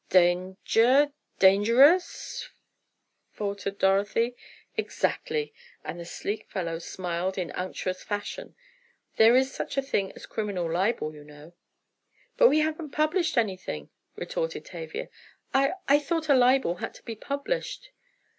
[0.09, 2.49] "Danger—dangerous?"
[3.29, 4.35] faltered Dorothy.
[4.75, 8.55] "Exactly!" and the sleek fellow smiled in unctuous fashion.
[9.17, 11.53] "There is such a thing as criminal libel, you know."
[12.35, 15.07] "But we haven't published anything!" retorted Tavia.
[15.53, 17.91] "I—I thought a libel had to be published."